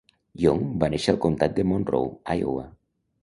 [0.43, 2.09] Young va néixer al Comtat de Monroe,
[2.39, 2.65] Iowa.